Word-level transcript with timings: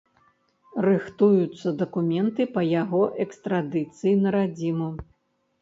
Рыхтуюцца 0.85 1.73
дакументы 1.81 2.47
па 2.55 2.61
яго 2.81 3.03
экстрадыцыі 3.27 4.19
на 4.23 4.29
радзіму. 4.39 4.89